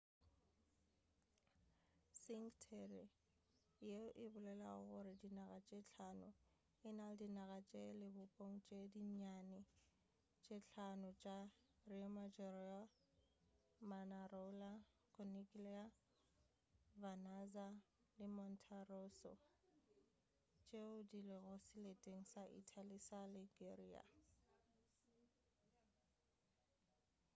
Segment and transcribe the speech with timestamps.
[2.21, 3.03] cinque terre
[3.87, 6.29] yeo e bolelago gore dinaga tše hlano
[6.87, 9.59] e na le dinaga tša lebopong tše dinnyane
[10.43, 11.37] tše hlano tša
[11.89, 12.79] riomaggiore
[13.89, 14.71] manarola
[15.13, 15.83] corniglia
[17.01, 17.67] vernazza
[18.19, 19.31] le monterosso
[20.65, 24.03] tšeo di lego seleteng sa italy sa liguria